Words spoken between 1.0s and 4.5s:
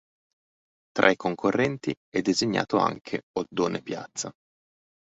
i concorrenti è designato anche Oddone Piazza.